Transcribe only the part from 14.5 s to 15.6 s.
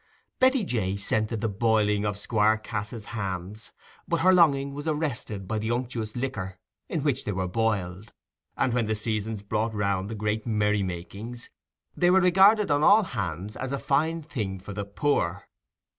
for the poor.